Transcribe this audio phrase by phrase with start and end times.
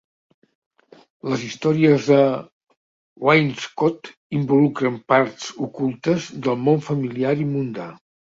[1.31, 2.21] Les històries de
[3.27, 7.87] Wainscot involucren parts ocultes del món familiar i mundà.